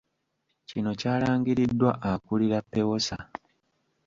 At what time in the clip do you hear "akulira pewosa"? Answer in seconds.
2.11-3.17